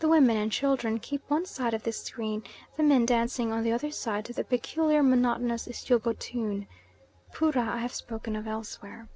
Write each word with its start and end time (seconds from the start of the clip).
The 0.00 0.08
women 0.08 0.36
and 0.36 0.50
children 0.50 0.98
keep 0.98 1.22
one 1.30 1.46
side 1.46 1.74
of 1.74 1.84
this 1.84 2.02
screen, 2.02 2.42
the 2.76 2.82
men 2.82 3.06
dancing 3.06 3.52
on 3.52 3.62
the 3.62 3.70
other 3.70 3.92
side 3.92 4.24
to 4.24 4.32
the 4.32 4.42
peculiar 4.42 5.00
monotonous 5.00 5.68
Isyogo 5.68 6.12
tune. 6.18 6.66
Poorah 7.32 7.68
I 7.68 7.76
have 7.76 7.94
spoken 7.94 8.34
of 8.34 8.48
elsewhere. 8.48 9.06